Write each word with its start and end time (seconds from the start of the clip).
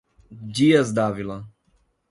Dias 0.57 0.91
d'Ávila 0.95 1.39